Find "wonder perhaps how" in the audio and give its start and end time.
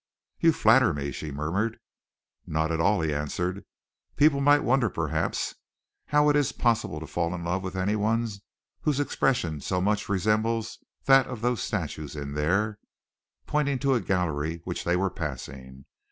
4.63-6.27